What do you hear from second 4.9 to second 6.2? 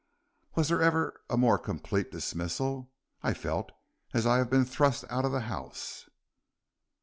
out of the house."